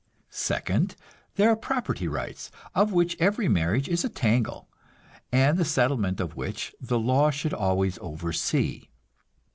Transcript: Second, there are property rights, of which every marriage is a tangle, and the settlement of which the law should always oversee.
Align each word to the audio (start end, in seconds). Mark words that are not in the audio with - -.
Second, 0.31 0.95
there 1.35 1.51
are 1.51 1.55
property 1.55 2.07
rights, 2.07 2.49
of 2.73 2.91
which 2.91 3.15
every 3.19 3.47
marriage 3.47 3.87
is 3.87 4.03
a 4.03 4.09
tangle, 4.09 4.67
and 5.31 5.59
the 5.59 5.63
settlement 5.63 6.19
of 6.19 6.35
which 6.35 6.73
the 6.81 6.97
law 6.97 7.29
should 7.29 7.53
always 7.53 7.99
oversee. 7.99 8.87